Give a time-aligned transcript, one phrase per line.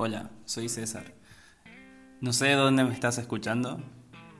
[0.00, 1.12] Hola, soy César.
[2.20, 3.82] No sé de dónde me estás escuchando.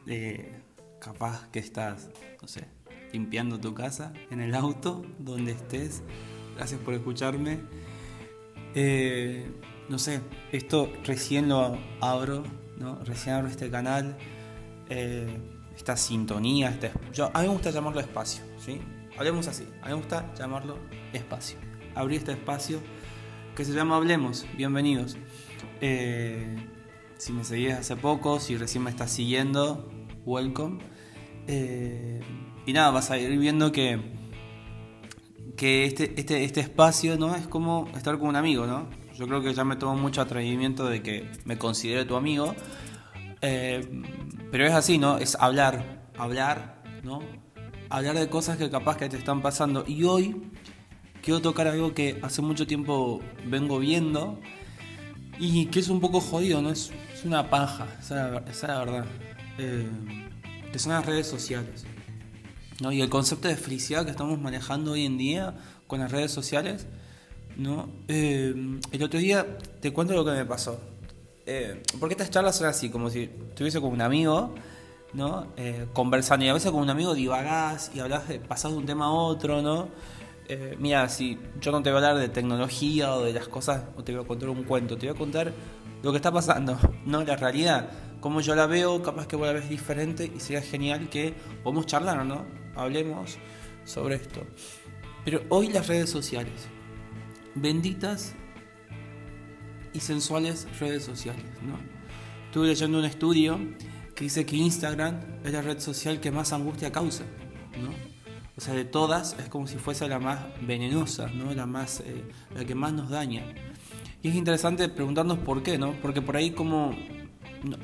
[0.07, 0.62] Eh,
[1.00, 2.69] capaz que estás, no sé,
[3.12, 6.05] limpiando tu casa, en el auto, donde estés.
[6.55, 7.59] Gracias por escucharme.
[8.77, 9.51] Eh,
[9.89, 10.21] no sé,
[10.53, 12.45] esto recién lo abro,
[12.77, 13.03] ¿no?
[13.03, 14.17] Recién abro este canal.
[14.88, 15.40] Eh,
[15.75, 18.80] esta sintonía, este, yo, a mí me gusta llamarlo espacio, ¿sí?
[19.16, 20.79] Hablemos así, a mí me gusta llamarlo
[21.12, 21.59] espacio.
[21.97, 22.80] Abrí este espacio
[23.59, 25.16] que se llama Hablemos, bienvenidos.
[25.80, 26.55] Eh,
[27.16, 29.91] si me seguías hace poco, si recién me estás siguiendo,
[30.24, 30.78] welcome.
[31.48, 32.20] Eh,
[32.66, 34.01] y nada, vas a ir viendo que,
[35.56, 37.34] que este, este, este espacio ¿no?
[37.34, 38.88] es como estar con un amigo, ¿no?
[39.16, 42.54] Yo creo que ya me tomo mucho atrevimiento de que me considere tu amigo.
[43.40, 44.04] Eh,
[44.52, 45.18] pero es así, ¿no?
[45.18, 47.23] Es hablar, hablar, ¿no?
[47.90, 49.82] Hablar de cosas que capaz que te están pasando.
[49.84, 50.48] Y hoy
[51.28, 54.41] quiero tocar algo que hace mucho tiempo vengo viendo
[55.38, 56.70] y que es un poco jodido, ¿no?
[56.70, 56.91] Es,
[57.23, 59.04] una paja, esa, es la verdad.
[59.59, 59.87] Eh,
[60.73, 61.84] que son las redes sociales.
[62.80, 62.93] ¿no?
[62.93, 65.55] Y el concepto de felicidad que estamos manejando hoy en día
[65.87, 66.87] con las redes sociales.
[67.59, 67.91] ¿no?
[68.09, 70.81] Eh, el otro día te cuento lo que me pasó.
[71.45, 74.55] Eh, porque estas charlas son así, como si estuviese con un amigo,
[75.12, 75.49] ¿no?
[75.59, 76.47] Eh, conversando.
[76.47, 79.61] Y a veces con un amigo divagás y hablas pasar de un tema a otro,
[79.61, 79.91] ¿no?
[80.49, 83.85] Eh, mira, si yo no te voy a hablar de tecnología o de las cosas,
[83.97, 85.53] o te voy a contar un cuento, te voy a contar
[86.03, 87.91] lo que está pasando, no la realidad.
[88.21, 91.87] Como yo la veo, capaz que vos la ves diferente y sería genial que podamos
[91.87, 92.47] charlar, ¿no?
[92.75, 93.39] Hablemos
[93.85, 94.45] sobre esto.
[95.25, 96.67] Pero hoy las redes sociales,
[97.55, 98.35] benditas
[99.93, 101.45] y sensuales redes sociales.
[101.62, 101.79] ¿no?
[102.47, 103.59] Estuve leyendo un estudio
[104.15, 107.25] que dice que Instagram es la red social que más angustia causa.
[107.81, 108.08] ¿no?
[108.59, 111.55] O sea, de todas es como si fuese la más venenosa, ¿no?
[111.55, 112.25] la, más, eh,
[112.56, 113.45] la que más nos daña.
[114.20, 115.92] Y es interesante preguntarnos por qué, ¿no?
[116.03, 116.91] Porque por ahí como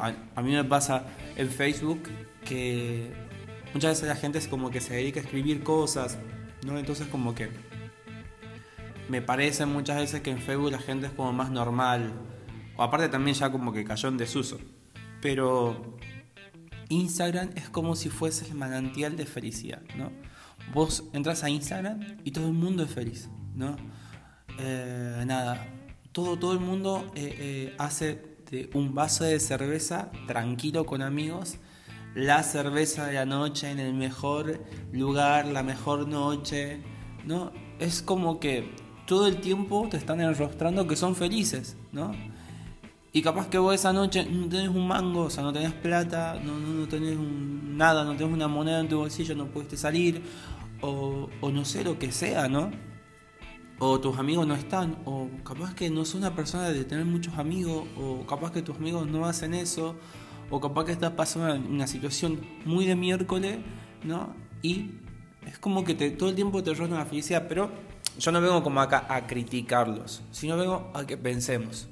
[0.01, 2.03] a, a, mí me pasa en Facebook
[2.45, 3.13] que
[3.73, 6.19] muchas veces la gente es como que se dedica a escribir cosas,
[6.67, 6.77] ¿no?
[6.77, 7.51] Entonces como que
[9.09, 12.13] me parece muchas veces que en Facebook la gente es como más normal.
[12.77, 14.59] O aparte también ya como que cayó en desuso.
[15.23, 15.97] Pero
[16.89, 20.11] Instagram es como si fuese el manantial de felicidad, ¿no?
[20.73, 23.77] Vos entras a Instagram y todo el mundo es feliz, ¿no?
[24.59, 25.67] Eh, nada,
[26.13, 31.59] todo, todo el mundo eh, eh, hace de un vaso de cerveza tranquilo con amigos
[32.15, 34.61] la cerveza de la noche en el mejor
[34.93, 36.81] lugar, la mejor noche,
[37.25, 37.53] ¿no?
[37.81, 38.73] Es como que
[39.07, 42.13] todo el tiempo te están enrostrando que son felices, ¿no?
[43.17, 46.37] Y capaz que vos esa noche no tenés un mango, o sea, no tenés plata,
[46.45, 50.21] no, no, tenés nada, no tenés una moneda en tu bolsillo, no pudiste salir,
[50.81, 52.73] o, no sé lo que sea, ¿no?
[53.79, 57.39] O tus amigos no están, o capaz que no sos una persona de tener muchos
[57.39, 59.95] amigos, o capaz que tus amigos no hacen eso,
[60.51, 63.59] o capaz que estás pasando una situación muy de miércoles,
[64.03, 64.35] ¿no?
[64.61, 64.91] Y
[65.47, 67.71] es como que te, todo el tiempo te rota la felicidad, pero
[68.19, 71.89] yo no vengo como acá a criticarlos, sino vengo a que pensemos.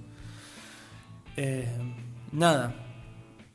[1.37, 1.69] Eh,
[2.33, 2.75] nada.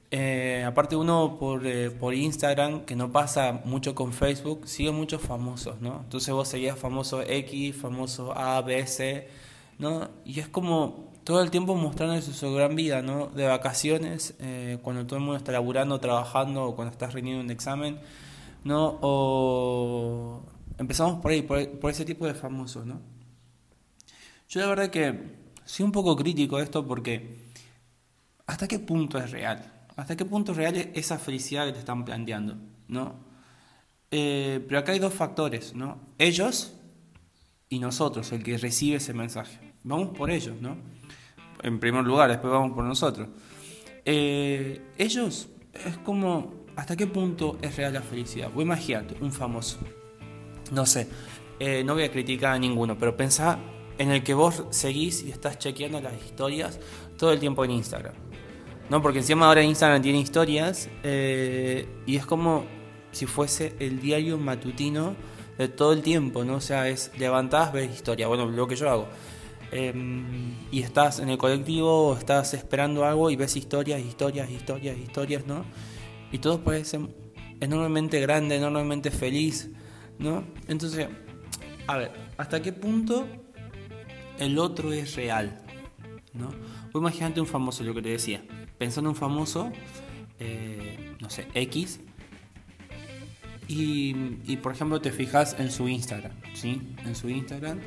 [0.09, 5.21] Eh, aparte uno por, eh, por, Instagram, que no pasa mucho con Facebook, sigue muchos
[5.21, 6.01] famosos, ¿no?
[6.03, 9.27] Entonces vos seguías famoso X, famoso A, B, C,
[9.79, 10.09] ¿no?
[10.23, 13.27] Y es como todo el tiempo mostrando su, gran vida, ¿no?
[13.27, 14.35] De vacaciones,
[14.81, 17.99] cuando todo el mundo está laburando, trabajando, o cuando estás rindiendo un examen,
[18.63, 18.97] ¿no?
[19.01, 20.41] O
[20.77, 23.01] Empezamos por ahí, por, ese tipo de famosos, ¿no?
[24.47, 27.46] Yo la verdad que soy un poco crítico de esto porque
[28.47, 29.71] ¿hasta qué punto es real?
[29.95, 32.57] ¿Hasta qué punto es real esa felicidad que te están planteando?
[32.87, 33.15] ¿no?
[34.09, 35.99] Eh, pero acá hay dos factores, ¿no?
[36.17, 36.73] Ellos
[37.69, 39.73] y nosotros, el que recibe ese mensaje.
[39.83, 40.77] Vamos por ellos, ¿no?
[41.61, 43.27] En primer lugar, después vamos por nosotros.
[44.05, 48.49] Eh, ellos es como, ¿hasta qué punto es real la felicidad?
[48.51, 49.79] Voy imagínate, un famoso
[50.71, 51.07] no sé,
[51.59, 53.59] eh, no voy a criticar a ninguno, pero pensá
[53.97, 56.79] en el que vos seguís y estás chequeando las historias
[57.17, 58.13] todo el tiempo en Instagram.
[58.89, 59.01] ¿No?
[59.01, 62.65] Porque encima ahora Instagram tiene historias eh, y es como
[63.11, 65.15] si fuese el diario matutino
[65.57, 66.55] de todo el tiempo, ¿no?
[66.55, 69.07] O sea, es levantás, ves historia, bueno, lo que yo hago.
[69.71, 74.97] Em, y estás en el colectivo, o estás esperando algo y ves historias, historias, historias,
[74.97, 75.65] historias, ¿no?
[76.31, 76.99] Y todo parece
[77.59, 79.69] enormemente grande, enormemente feliz.
[80.19, 80.43] ¿no?
[80.67, 81.07] Entonces,
[81.87, 83.27] a ver, ¿hasta qué punto
[84.39, 85.61] el otro es real?
[86.33, 86.49] ¿no?
[86.93, 88.43] Vos imaginate un famoso, lo que te decía.
[88.77, 89.71] Pensando en un famoso,
[90.39, 91.99] eh, no sé, X,
[93.67, 96.81] y, por ejemplo te fijas en su Instagram, ¿sí?
[97.05, 97.79] En su Instagram.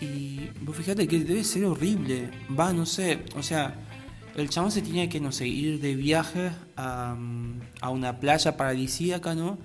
[0.00, 2.30] Y vos fíjate que debe ser horrible.
[2.58, 3.74] Va, no sé, o sea,
[4.36, 7.16] el chabón se tiene que, no sé, ir de viaje a,
[7.80, 9.58] a una playa paradisíaca, ¿no?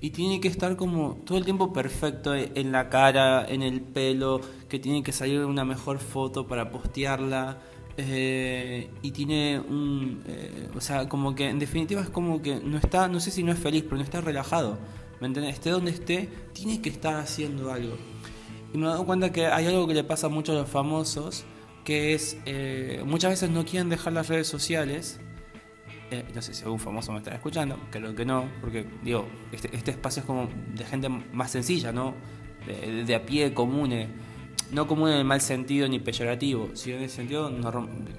[0.00, 4.40] Y tiene que estar como todo el tiempo perfecto en la cara, en el pelo,
[4.68, 7.58] que tiene que salir una mejor foto para postearla.
[7.98, 10.22] Eh, y tiene un.
[10.26, 13.42] Eh, o sea, como que en definitiva es como que no está, no sé si
[13.42, 14.78] no es feliz, pero no está relajado.
[15.20, 15.54] ¿Me entiendes?
[15.54, 17.96] Esté donde esté, tiene que estar haciendo algo.
[18.74, 21.44] Y me he dado cuenta que hay algo que le pasa mucho a los famosos,
[21.84, 22.36] que es.
[22.44, 25.18] Eh, muchas veces no quieren dejar las redes sociales.
[26.34, 29.92] no sé si algún famoso me está escuchando, creo que no, porque digo, este, este
[29.92, 32.14] espacio es como de gente más sencilla, ¿no?
[32.66, 33.92] De, de a pie, común
[34.70, 37.50] no común en el mal sentido ni peyorativo, sino en el sentido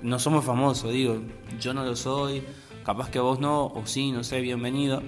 [0.01, 1.21] no, somos famosos, digo,
[1.59, 2.43] yo no lo soy,
[2.85, 5.01] capaz que vos no, o sí, no sé, bienvenido.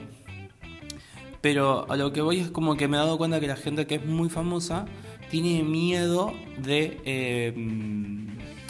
[1.41, 3.87] Pero a lo que voy es como que me he dado cuenta que la gente
[3.87, 4.85] que es muy famosa
[5.29, 7.53] tiene miedo de, eh,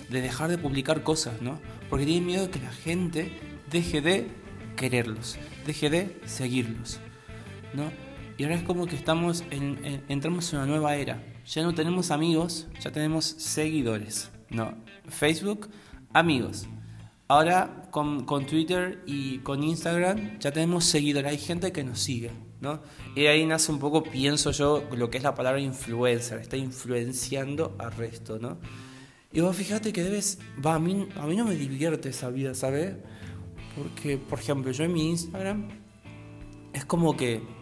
[0.09, 1.59] de dejar de publicar cosas, ¿no?
[1.89, 3.31] Porque tiene miedo de que la gente
[3.71, 4.27] deje de
[4.75, 6.99] quererlos, deje de seguirlos,
[7.73, 8.08] ¿no?
[8.39, 12.09] Y ahora es como que estamos en, entramos en una nueva era ya no tenemos
[12.09, 14.31] amigos, ya tenemos seguidores.
[14.49, 14.75] No,
[15.07, 15.67] Facebook,
[16.13, 16.67] amigos.
[17.27, 22.31] Ahora con, Twitter y con Instagram ya tenemos seguidores, hay gente que nos sigue,
[22.61, 22.81] ¿no?
[23.13, 27.75] Y ahí nace un poco, pienso yo, lo que es la palabra influencer, está influenciando
[27.77, 28.57] al resto, ¿no?
[29.33, 32.53] Y vos fíjate que debes, va, a mí, a mí no me divierte esa vida,
[32.53, 32.95] ¿sabes?
[33.75, 35.67] Porque, por ejemplo, yo en mi Instagram
[36.73, 37.58] es como que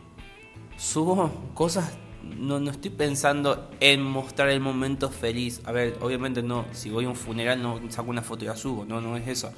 [0.77, 1.97] subo cosas
[2.35, 5.62] no, no estoy pensando en mostrar el momento feliz.
[5.65, 8.56] A ver, obviamente no, si voy a un funeral no saco una foto y la
[8.56, 9.51] subo, no, no es eso.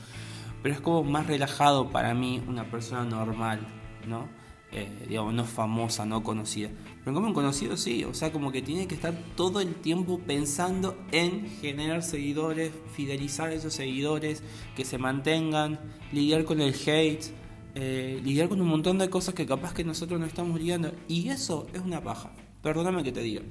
[0.61, 3.59] Pero es como más relajado para mí una persona normal,
[4.07, 4.27] ¿no?
[4.71, 6.69] Eh, digamos, no famosa, no conocida.
[7.03, 10.19] Pero como un conocido sí, o sea, como que tiene que estar todo el tiempo
[10.19, 14.43] pensando en generar seguidores, fidelizar a esos seguidores,
[14.75, 15.79] que se mantengan,
[16.11, 17.33] lidiar con el hate,
[17.75, 20.91] eh, lidiar con un montón de cosas que capaz que nosotros no estamos lidiando.
[21.07, 22.31] Y eso es una paja.
[22.61, 23.41] Perdóname que te diga.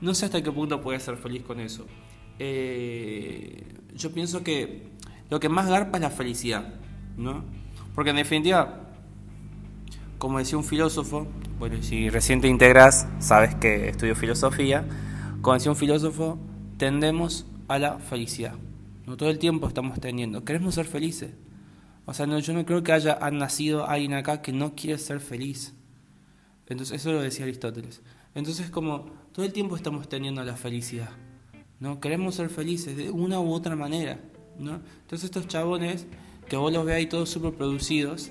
[0.00, 1.86] No sé hasta qué punto puedes ser feliz con eso.
[2.38, 3.64] Eh,
[3.94, 4.88] yo pienso que
[5.30, 6.74] lo que más garpa es la felicidad,
[7.16, 7.44] ¿no?
[7.94, 8.82] Porque en definitiva,
[10.18, 11.26] como decía un filósofo,
[11.58, 14.86] bueno, si recién te integras, sabes que estudio filosofía,
[15.40, 16.38] como decía un filósofo,
[16.76, 18.54] tendemos a la felicidad.
[19.06, 20.44] No todo el tiempo estamos teniendo.
[20.44, 21.30] Queremos ser felices.
[22.06, 25.20] O sea, no, yo no creo que haya nacido alguien acá que no quiere ser
[25.20, 25.74] feliz.
[26.68, 28.02] Entonces, eso lo decía Aristóteles.
[28.36, 31.08] Entonces como todo el tiempo estamos teniendo la felicidad,
[31.80, 32.00] ¿no?
[32.00, 34.20] Queremos ser felices de una u otra manera,
[34.58, 34.82] ¿no?
[35.00, 36.06] Entonces estos chabones,
[36.46, 38.30] que vos los veáis todos súper producidos,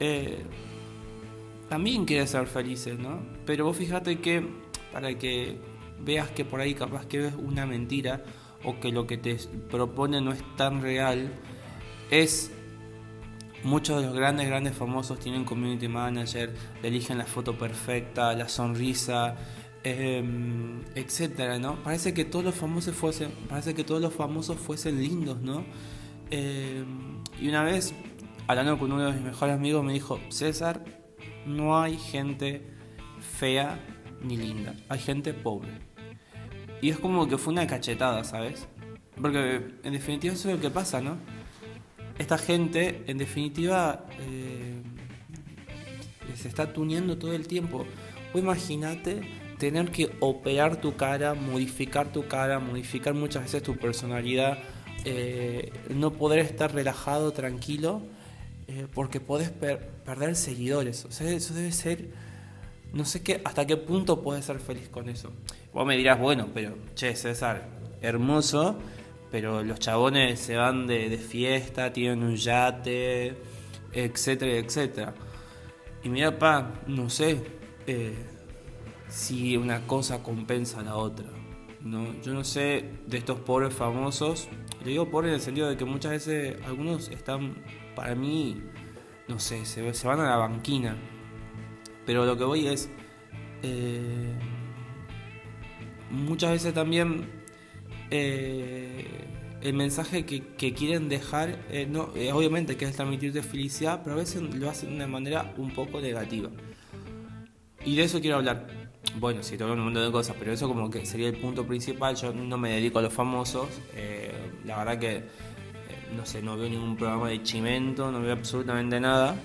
[0.00, 0.42] eh,
[1.68, 3.20] también quieren ser felices, ¿no?
[3.46, 4.44] Pero vos fíjate que
[4.92, 5.56] para que
[6.04, 8.24] veas que por ahí capaz que ves una mentira
[8.64, 9.36] o que lo que te
[9.70, 11.30] propone no es tan real,
[12.10, 12.50] es
[13.64, 19.36] Muchos de los grandes, grandes famosos tienen community manager, eligen la foto perfecta, la sonrisa,
[19.84, 21.76] em, etcétera, ¿no?
[21.82, 25.64] Parece que todos los famosos fuesen, parece que todos los famosos fuesen lindos, ¿no?
[26.30, 27.94] Em, y una vez,
[28.48, 30.84] hablando con uno de mis mejores amigos, me dijo, César,
[31.46, 32.62] no hay gente
[33.20, 33.78] fea
[34.22, 35.70] ni linda, hay gente pobre.
[36.80, 38.66] Y es como que fue una cachetada, ¿sabes?
[39.20, 41.16] Porque en definitiva eso es lo que pasa, ¿no?
[42.18, 44.82] Esta gente, en definitiva, eh,
[46.36, 47.86] se está tuneando todo el tiempo.
[48.32, 49.20] O imagínate
[49.58, 54.58] tener que operar tu cara, modificar tu cara, modificar muchas veces tu personalidad,
[55.04, 58.02] eh, no poder estar relajado, tranquilo,
[58.68, 61.04] eh, porque podés perder seguidores.
[61.04, 62.08] O sea, eso debe ser,
[62.92, 65.30] no sé qué, hasta qué punto puedes ser feliz con eso.
[65.72, 67.68] Vos me dirás, bueno, pero, che, César,
[68.00, 68.78] hermoso,
[69.32, 73.34] pero los chabones se van de, fiesta, tienen un yate,
[73.90, 75.14] etcétera, etcétera.
[76.04, 77.42] Y mira, pa, no sé
[77.86, 78.14] eh,
[79.08, 81.24] si una cosa compensa a la otra.
[81.80, 82.20] ¿no?
[82.20, 84.48] Yo no sé de estos pobres famosos,
[84.84, 87.56] le digo pobres en el sentido de que muchas veces algunos están,
[87.96, 88.62] para mí,
[89.28, 90.94] no sé, se, se van a la banquina.
[92.04, 92.90] Pero lo que voy es,
[93.62, 94.34] eh,
[96.10, 97.41] muchas veces también
[98.14, 99.06] eh,
[99.62, 104.18] el mensaje que, quieren dejar, eh, no, eh, obviamente que es transmitirte felicidad, pero a
[104.18, 106.50] veces lo hacen de una manera un poco negativa.
[107.86, 108.66] Y de eso quiero hablar.
[109.18, 112.14] Bueno, sí, tengo un montón de cosas, pero eso como que sería el punto principal.
[112.14, 113.68] Yo no me dedico a los famosos.
[114.66, 115.22] la verdad que,
[116.14, 119.36] no sé, no veo ningún programa de chimento, no veo absolutamente nada.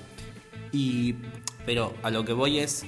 [0.74, 1.15] Y,
[1.65, 2.86] pero a lo que voy es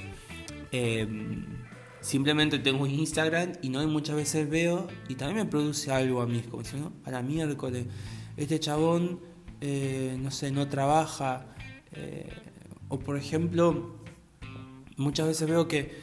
[2.01, 6.41] simplemente tengo Instagram y no muchas veces veo y también me produce algo a mí,
[6.50, 7.86] como diciendo, a la miércoles,
[8.38, 9.20] este chabón,
[9.62, 11.53] eh, no sé, no trabaja,
[11.91, 12.29] eh,
[12.88, 13.96] o por ejemplo,
[14.98, 15.94] muchas veces veo que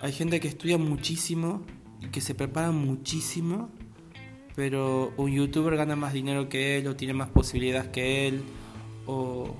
[0.00, 1.62] hay gente que estudia muchísimo
[2.00, 3.70] y que se prepara muchísimo,
[4.54, 8.42] pero un youtuber gana más dinero que él o tiene más posibilidades que él,
[9.06, 9.54] o,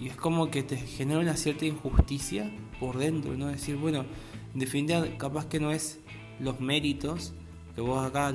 [0.00, 3.46] y es como que te genera una cierta injusticia por dentro, ¿no?
[3.46, 4.06] Decir, bueno, en
[4.58, 6.00] definitiva, capaz que no es
[6.40, 7.34] los méritos
[7.74, 8.32] que vos acá,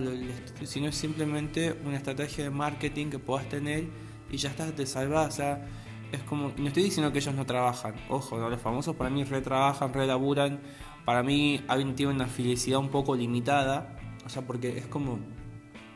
[0.63, 3.85] sino es simplemente una estrategia de marketing que puedas tener
[4.29, 5.29] y ya estás, te salvas.
[5.29, 5.67] O sea,
[6.11, 9.93] es como, no estoy diciendo que ellos no trabajan, ojo, los famosos para mí retrabajan,
[9.93, 10.59] relaburan,
[11.05, 15.19] para mí alguien tiene una felicidad un poco limitada, o sea, porque es como,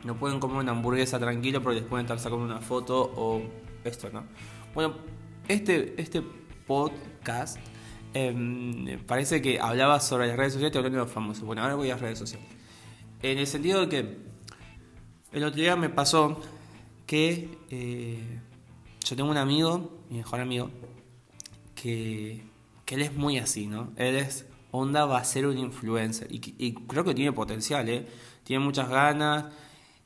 [0.04, 3.42] no pueden comer una hamburguesa tranquilo porque les pueden estar sacando una foto o
[3.84, 4.24] esto, ¿no?
[4.74, 4.94] Bueno,
[5.48, 6.22] este, este
[6.66, 7.58] podcast
[8.14, 11.44] Em, parece que hablaba sobre las redes sociales y hablando de los famosos.
[11.44, 12.46] Bueno, ahora voy a las redes sociales.
[13.22, 14.16] En el sentido de que
[15.32, 16.40] el otro día me pasó
[17.06, 18.40] que eh,
[19.04, 20.70] yo tengo un amigo, mi mejor amigo,
[21.74, 22.42] que,
[22.84, 23.92] que, él es muy así, ¿no?
[23.96, 26.26] Él es onda, va a ser un influencer.
[26.32, 28.06] Y, y creo que tiene potencial, ¿eh?
[28.44, 29.46] Tiene muchas ganas.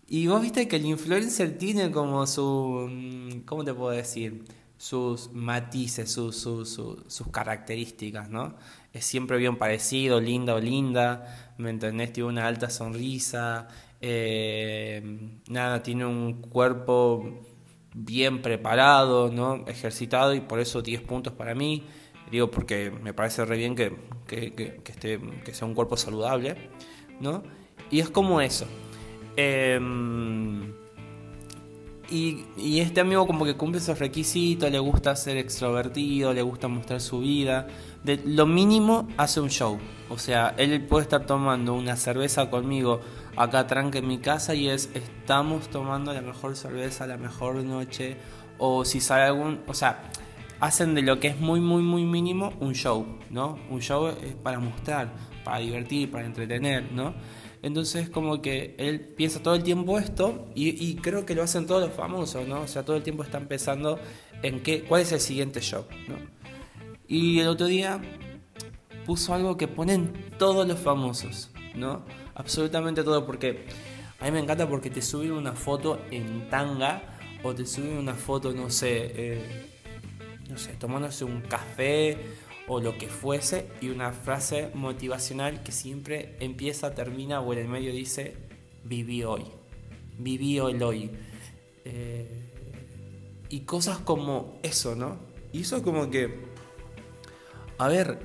[0.09, 2.88] Y vos viste que el influencer tiene como su...
[2.90, 4.45] Mm, ¿Cómo te puedo decir?
[4.80, 8.54] Sus matices, sus, sus, características, ¿no?
[8.94, 12.14] Es siempre bien parecido, linda o linda, ¿me entendés?
[12.14, 13.68] Tiene una alta sonrisa,
[14.00, 15.02] eh,
[15.50, 17.44] nada, tiene un cuerpo
[17.94, 19.66] bien preparado, ¿no?
[19.66, 21.84] Ejercitado y por eso 10 puntos para mí.
[22.30, 23.94] Digo, porque me parece re bien que,
[24.26, 26.56] que, esté, que sea un cuerpo saludable,
[27.20, 27.42] ¿no?
[27.90, 28.64] Y es como eso.
[29.37, 29.78] Eh,
[32.11, 37.00] y, este amigo como que cumple esos requisitos, le gusta ser extrovertido, le gusta mostrar
[37.00, 37.69] su vida.
[38.02, 39.79] De lo mínimo hace un show.
[40.09, 43.00] O sea, él puede estar tomando una cerveza conmigo
[43.37, 48.17] acá tranque en mi casa y es estamos tomando la mejor cerveza, la mejor noche.
[48.59, 49.61] O si sale algún...
[49.67, 50.11] O sea,
[50.61, 53.59] hacen de lo que es muy, muy, muy mínimo un show, ¿no?
[53.71, 55.11] Un show es para mostrar,
[55.45, 57.14] para divertir, para entretener, ¿no?
[57.62, 61.83] Entonces como que él piensa todo el tiempo esto y, creo que lo hacen todos
[61.83, 62.62] los famosos, ¿no?
[62.62, 63.99] O sea, todo el tiempo están pensando
[64.43, 66.17] en qué, cuál es el siguiente show, ¿no?
[67.07, 68.00] Y el otro día
[69.05, 72.05] puso algo que ponen todos los famosos, ¿no?
[72.35, 73.67] Absolutamente todo, porque
[74.21, 77.02] a mí me encanta porque te suben una foto en tanga
[77.43, 79.67] o te suben una foto, no sé, eh,
[80.49, 82.17] no sé, tomándose un café
[82.72, 87.68] o lo que fuese y una frase motivacional que siempre empieza, termina o en el
[87.68, 88.36] medio dice
[88.84, 89.42] viví hoy,
[90.16, 91.10] viví hoy.
[91.84, 92.28] Eh,
[93.48, 95.16] y cosas como eso, ¿no?
[95.52, 96.32] Y eso como que,
[97.76, 98.20] a ver,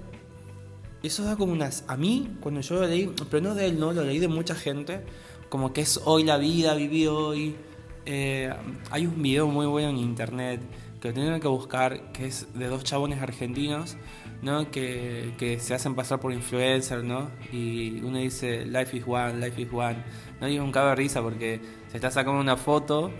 [1.01, 1.83] eso da como unas...
[1.87, 4.53] A mí, cuando yo lo leí, pero no de él, no, lo leí de mucha
[4.53, 5.01] gente,
[5.49, 7.55] como que es hoy la vida, viví hoy.
[8.05, 8.53] Eh,
[8.91, 10.61] hay un video muy bueno en internet
[11.01, 13.97] que tienen que buscar, que es de dos chabones argentinos
[14.41, 14.71] ¿no?
[14.71, 17.31] Que, que, se hacen pasar por influencer, ¿no?
[17.51, 19.97] Y uno dice, life is one, life is one.
[20.39, 20.47] ¿no?
[20.47, 23.11] Y es un de risa porque se está sacando una foto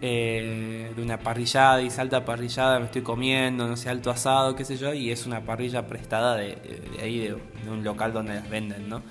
[0.00, 4.64] eh, de una parrillada y salta parrillada, me estoy comiendo, no sé, alto asado, qué
[4.64, 6.58] sé yo, y es una parrilla prestada de,
[7.00, 7.34] ahí, de,
[7.70, 9.02] un local donde las venden, ¿no?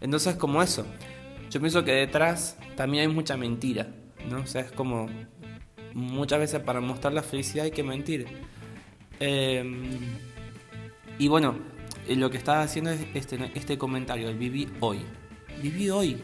[0.00, 0.86] Entonces, como eso.
[1.50, 3.88] Yo pienso que detrás también hay mucha mentira,
[4.28, 4.42] ¿no?
[4.42, 5.08] O sea, es como
[5.94, 8.26] muchas veces para mostrar la felicidad hay que mentir.
[9.18, 9.64] Eh,
[11.20, 11.54] y bueno,
[12.08, 15.00] eh, lo que estaba haciendo es este, este comentario, el viví hoy.
[15.62, 16.16] Viví hoy.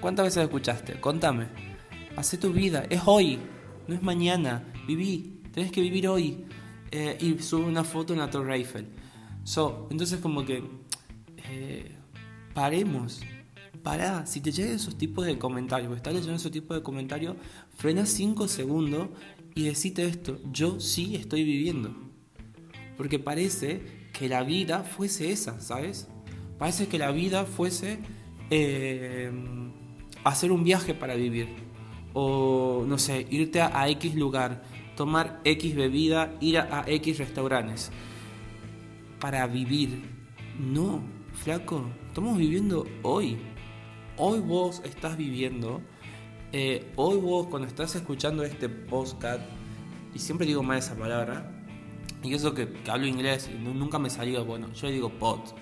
[0.00, 0.98] ¿Cuántas veces escuchaste?
[0.98, 1.46] Contame.
[2.16, 3.38] Hacé tu vida, es hoy,
[3.86, 4.64] no es mañana.
[4.84, 6.44] Viví, tenés que vivir hoy.
[6.90, 8.88] Eh, y sube una foto en la Torre Eiffel.
[9.44, 10.64] So, entonces como que
[11.48, 11.94] eh,
[12.52, 13.20] paremos.
[13.84, 17.36] Pará, si te llegan esos tipos de comentarios, estás leyendo esos tipos de comentarios,
[17.76, 19.08] frena 5 segundos
[19.54, 21.94] y decite esto, yo sí estoy viviendo.
[22.96, 26.08] Porque parece que la vida fuese esa, ¿sabes?
[26.58, 27.98] Parece que la vida fuese
[28.50, 29.30] eh,
[30.24, 31.48] hacer un viaje para vivir.
[32.12, 34.62] O, no sé, irte a, X lugar,
[34.96, 37.90] tomar X bebida, ir a, X restaurantes.
[39.20, 40.02] Para vivir.
[40.58, 41.02] No,
[41.32, 43.38] flaco, estamos viviendo hoy.
[44.16, 45.80] Hoy vos estás viviendo.
[46.52, 49.40] Eh, hoy vos cuando estás escuchando este podcast,
[50.14, 51.59] y siempre digo mal esa palabra,
[52.22, 55.54] y eso que, hablo inglés, nunca me salió, bueno, yo digo pot.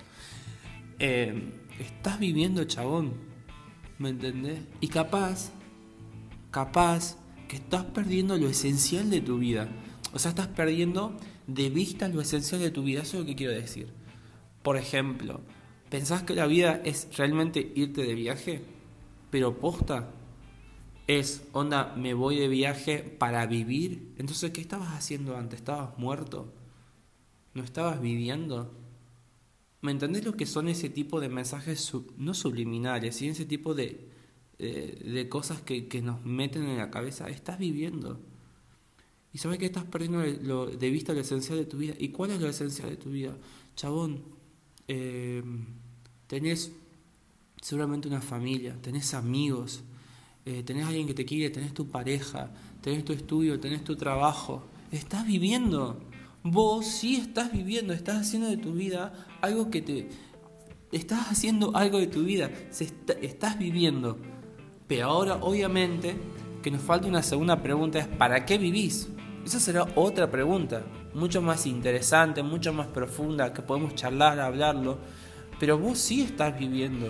[0.99, 3.13] Eh, estás viviendo, chabón.
[3.97, 4.59] ¿Me entendés?
[4.79, 5.51] Y capaz,
[6.51, 9.69] capaz que estás perdiendo lo esencial de tu vida.
[10.13, 13.01] O sea, estás perdiendo de vista lo esencial de tu vida.
[13.01, 13.91] Eso es lo que quiero decir.
[14.61, 15.41] Por ejemplo,
[15.89, 18.61] ¿Pensás que la vida es realmente irte de viaje?
[19.31, 20.11] Pero posta
[21.09, 24.13] es, onda, me voy de viaje para vivir.
[24.19, 25.57] Entonces, ¿qué estabas haciendo antes?
[25.57, 26.53] ¿Estabas muerto?
[27.55, 28.71] ¿No estabas viviendo?
[29.81, 34.07] ¿Me entendés lo que son ese tipo de mensajes, no subliminales, sino ese tipo de,
[34.59, 37.27] eh, de cosas que, que, nos meten en la cabeza?
[37.27, 38.19] Estás viviendo.
[39.33, 40.19] Y sabes que estás perdiendo
[40.67, 41.95] de vista lo esencial de tu vida.
[41.97, 43.35] ¿Y cuál es lo esencial de tu vida?
[43.75, 44.21] Chabón,
[44.87, 45.41] eh,
[46.27, 46.71] tenés
[47.59, 49.83] seguramente una familia, tenés amigos,
[50.49, 52.49] eh, tenés alguien que te quiere, tenés tu pareja,
[52.81, 54.63] tenés tu estudio, tenés tu trabajo.
[54.91, 56.01] Estás viviendo.
[56.41, 60.09] Vos sí estás viviendo, estás haciendo de tu vida algo que te...
[60.91, 62.91] Estás haciendo algo de tu vida, Se
[63.21, 64.17] estás viviendo.
[64.87, 66.15] Pero ahora, obviamente,
[66.63, 69.07] que nos falta una segunda pregunta es, ¿para qué vivís?
[69.45, 74.97] Esa será otra pregunta, mucho más interesante, mucho más profunda, que podemos charlar, hablarlo.
[75.59, 77.09] Pero vos sí estás viviendo.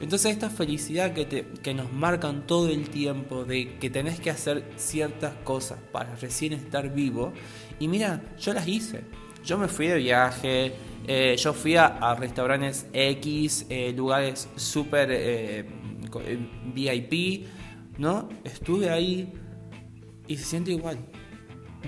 [0.00, 4.30] Entonces esta felicidad que, te, que nos marcan todo el tiempo de que tenés que
[4.30, 7.32] hacer ciertas cosas para recién estar vivo.
[7.78, 9.02] Y mira, yo las hice.
[9.44, 10.74] Yo me fui de viaje,
[11.06, 15.66] eh, yo fui a, restaurantes X, eh, lugares súper eh,
[16.74, 17.46] VIP,
[17.98, 18.28] ¿no?
[18.44, 19.32] Estuve ahí
[20.26, 20.98] y se siente igual.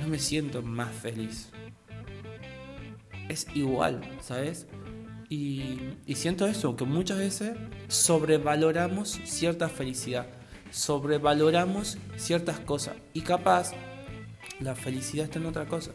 [0.00, 1.50] No me siento más feliz.
[3.28, 4.66] Es igual, ¿sabes?
[5.34, 7.56] Y, siento eso, que muchas veces
[7.88, 10.26] sobrevaloramos cierta felicidad,
[10.70, 13.72] sobrevaloramos ciertas cosas y capaz
[14.60, 15.92] la felicidad está en otra cosa.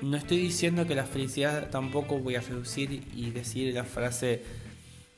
[0.00, 0.08] ¿no?
[0.08, 4.42] no estoy diciendo que la felicidad tampoco voy a reducir y decir la frase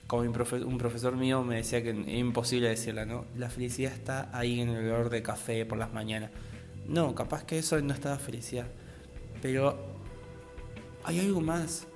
[0.09, 3.27] como un profesor mío me decía que es imposible decirla, ¿no?
[3.39, 6.33] La felicidad está ahí en el olor de café por las mañanas.
[6.89, 8.67] No, capaz que eso no está la felicidad.
[9.41, 9.94] Pero
[11.05, 11.87] hay algo más,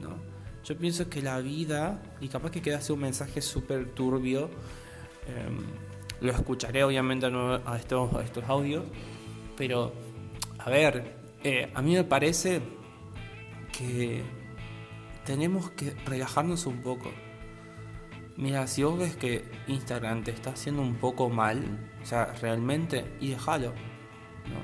[0.00, 0.16] ¿no?
[0.64, 4.48] Yo pienso que la vida, y capaz que quedase un mensaje súper turbio,
[5.26, 5.58] em,
[6.20, 8.84] lo escucharé obviamente a, estos, a estos audios,
[9.56, 9.92] pero
[10.58, 12.62] a ver, eh, a mí me parece
[13.76, 14.22] que
[15.24, 17.10] tenemos que relajarnos un poco.
[18.36, 23.16] Mira, si vos ves que Instagram te está haciendo un poco mal, o sea, realmente,
[23.20, 24.62] y déjalo, ¿no?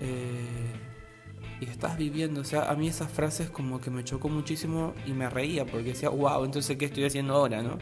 [0.00, 0.77] Eh,
[1.60, 2.40] y estás viviendo.
[2.40, 5.90] O sea, a mí esas frases como que me chocó muchísimo y me reía porque
[5.90, 7.78] decía, wow, entonces ¿qué estoy haciendo ahora, no?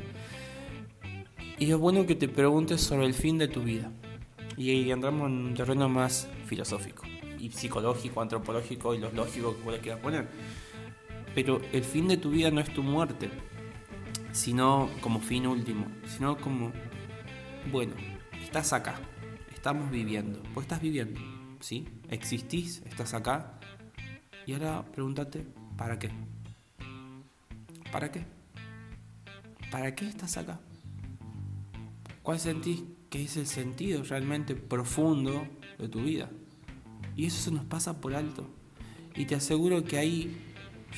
[1.59, 3.91] Y es bueno que te preguntes sobre el fin de tu vida.
[4.57, 7.05] Y ahí entramos en un terreno más filosófico
[7.39, 10.29] y psicológico, antropológico y los lógicos que vos le quieras poner.
[11.35, 13.31] Pero el fin de tu vida no es tu muerte,
[14.33, 16.73] sino como fin último, sino como,
[17.71, 17.95] bueno,
[18.43, 18.99] estás acá,
[19.55, 21.21] estamos viviendo, vos estás viviendo,
[21.61, 21.87] ¿sí?
[22.09, 23.56] Existís, estás acá,
[24.47, 25.45] y ahora pregúntate,
[25.77, 26.09] ¿para qué?
[27.91, 28.25] ¿Para qué?
[29.73, 30.61] ¿Para qué estás acá?
[32.23, 35.47] ¿Cuál sentís que es el sentido realmente profundo
[35.79, 36.31] de tu vida?
[37.17, 38.49] Y eso se nos pasa por alto.
[39.17, 40.37] Y te aseguro que ahí,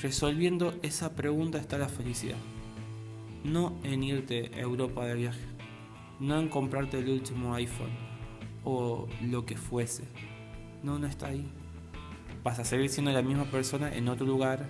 [0.02, 2.38] resolviendo esa pregunta, está la felicidad.
[3.44, 5.44] No en irte a Europa de viaje.
[6.20, 7.96] No en comprarte el último iPhone.
[8.64, 10.04] O lo que fuese.
[10.82, 11.50] No, no está ahí
[12.42, 14.68] vas a seguir siendo la misma persona en otro lugar,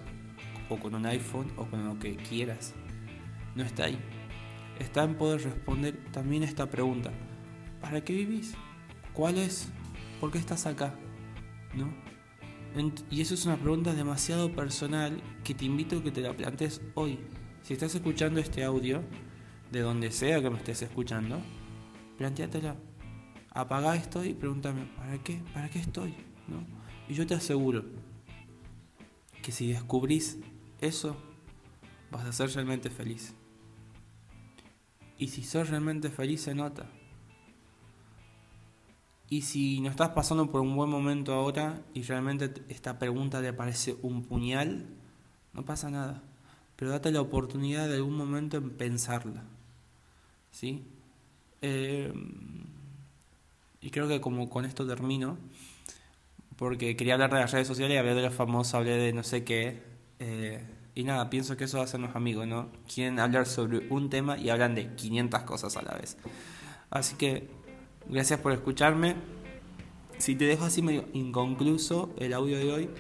[0.69, 2.75] o con un iPhone, o con lo que quieras.
[3.55, 3.99] No está ahí.
[4.79, 7.11] Está en poder responder también esta pregunta.
[7.81, 8.55] ¿Para qué vivís?
[9.13, 9.69] ¿Cuál es?
[10.21, 10.95] ¿Por qué estás acá?
[11.75, 11.93] ¿No?
[13.11, 16.81] Y eso es una pregunta demasiado personal que te invito a que te la plantees
[16.95, 17.19] hoy.
[17.63, 19.03] Si estás escuchando este audio,
[19.73, 21.41] de donde sea que me estés escuchando,
[22.19, 22.77] planteatela.
[23.51, 25.43] Apaga esto y pregúntame, ¿para qué?
[25.53, 26.15] ¿Para qué estoy?
[26.47, 26.78] ¿No?
[27.09, 27.85] Y yo te aseguro
[29.43, 30.39] que si descubrís
[30.81, 31.17] eso,
[32.11, 33.35] vas a ser realmente feliz.
[35.19, 36.87] Y si sos realmente feliz se nota.
[39.31, 43.53] Y si no estás pasando por un buen momento ahora y realmente esta pregunta te
[43.53, 44.87] parece un puñal,
[45.53, 46.23] no pasa nada.
[46.77, 49.45] Pero date la oportunidad de algún momento en pensarla.
[50.51, 50.85] ¿Sí?
[51.61, 52.13] Eh,
[53.81, 55.37] y creo que como con esto termino
[56.59, 59.23] porque quería hablar de las redes sociales y hablé de los famosos, hablé de no
[59.23, 59.81] sé qué.
[60.19, 60.61] Eh,
[60.97, 62.71] y nada, pienso que eso hacen los amigos, ¿no?
[62.93, 66.19] Quieren hablar sobre un tema y hablan de 500 cosas a la vez.
[66.91, 67.49] Así que,
[68.09, 69.15] gracias por escucharme.
[70.19, 72.91] Si te dejo así medio inconcluso el audio de hoy,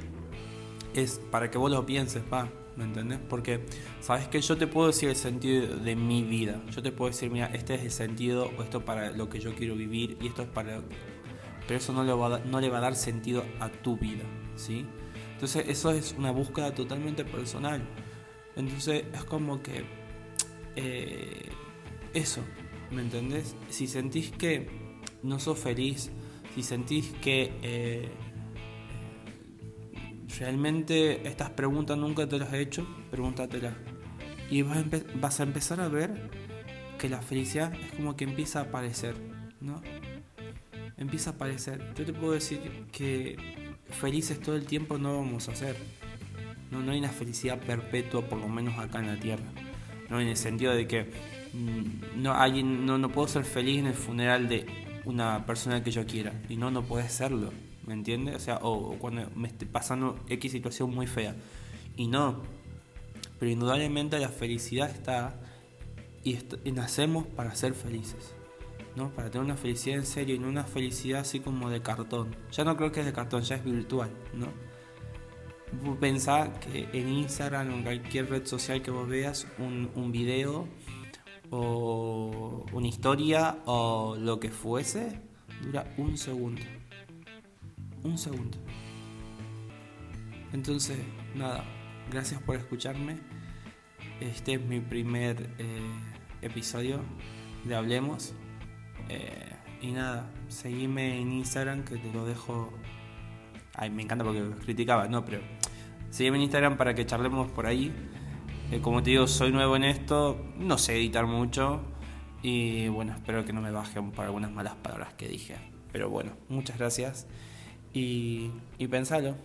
[0.94, 3.18] es para que vos lo pienses, pa, ¿me entendés?
[3.28, 3.66] Porque,
[4.00, 6.62] sabes que yo te puedo decir el sentido de mi vida.
[6.70, 9.56] Yo te puedo decir, mira, este es el sentido, o esto para lo que yo
[9.56, 10.80] quiero vivir, y esto es para
[11.68, 14.24] pero eso no le, va a, no le va a dar sentido a tu vida,
[14.56, 14.86] ¿sí?
[15.34, 17.86] Entonces eso es una búsqueda totalmente personal.
[18.56, 19.84] Entonces es como que
[20.76, 21.50] eh,
[22.14, 22.40] eso,
[22.90, 23.54] ¿me entendés?
[23.68, 24.66] Si sentís que
[25.22, 26.10] no sos feliz,
[26.54, 28.08] si sentís que eh,
[30.38, 33.74] realmente estas preguntas nunca te las he hecho, pregúntatelas.
[34.50, 34.84] Y vas a,
[35.16, 36.30] vas a empezar a ver
[36.98, 39.16] que la felicidad es como que empieza a aparecer,
[39.60, 39.82] ¿no?
[40.98, 41.94] Empieza a aparecer.
[41.96, 42.60] Yo te puedo decir
[42.92, 43.36] que
[43.88, 45.76] felices todo el tiempo no vamos a ser.
[46.70, 49.44] No, no hay una felicidad perpetua, por lo menos acá en la Tierra.
[50.10, 50.20] ¿no?
[50.20, 51.10] En el sentido de que
[51.52, 54.66] mm, no, hay, no, no puedo ser feliz en el funeral de
[55.04, 56.32] una persona que yo quiera.
[56.48, 57.52] Y no, no puedes serlo.
[57.86, 58.36] ¿Me entiendes?
[58.36, 61.34] O sea, o, cuando me esté pasando X situación muy fea.
[61.96, 62.42] Y no.
[63.38, 65.40] Pero indudablemente la felicidad está
[66.24, 66.36] y,
[66.72, 68.34] nacemos para ser felices.
[69.06, 72.36] Para tener una felicidad en serio y no una felicidad así como de cartón.
[72.52, 74.48] Ya no creo que es de cartón, ya es virtual, ¿no?
[76.00, 80.66] Pensar que en Instagram o en cualquier red social que vos veas un, un video
[81.50, 85.20] o una historia o lo que fuese,
[85.62, 86.62] dura un segundo.
[88.02, 88.58] Un segundo.
[90.52, 90.98] Entonces,
[91.34, 91.64] nada,
[92.10, 93.18] gracias por escucharme.
[94.20, 95.80] Este es mi primer eh,
[96.42, 97.00] episodio
[97.64, 98.34] de Hablemos.
[99.08, 102.72] Eh, y nada, seguime en Instagram que te lo dejo.
[103.74, 105.40] Ay, me encanta porque criticaba, no, pero
[106.10, 107.92] seguime en Instagram para que charlemos por ahí.
[108.70, 111.80] Eh, como te digo, soy nuevo en esto, no sé editar mucho.
[112.42, 115.56] Y bueno, espero que no me bajen por algunas malas palabras que dije.
[115.92, 117.26] Pero bueno, muchas gracias.
[117.92, 119.36] Y, y pensalo.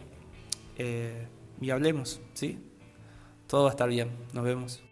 [1.62, 2.60] y hablemos, ¿sí?
[3.48, 4.12] Todo va a estar bien.
[4.34, 4.83] Nos vemos.